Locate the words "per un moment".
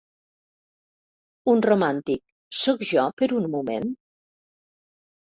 3.19-3.85